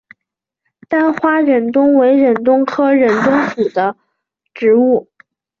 [0.89, 3.95] 单花忍冬为忍冬科忍冬属的
[4.51, 5.07] 植物。